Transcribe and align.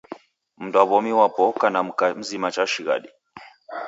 Mundu 0.59 0.75
wa 0.77 0.85
w'omi 0.89 1.11
wapo 1.19 1.41
oka 1.49 1.67
na 1.71 1.79
mka 1.87 2.05
mzima 2.19 2.47
cha 2.55 2.63
shighadi 2.73 3.09